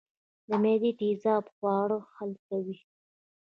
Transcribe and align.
د 0.47 0.49
معدې 0.61 0.91
تیزاب 0.99 1.43
خواړه 1.53 1.97
حل 2.13 2.31
کوي 2.47 2.77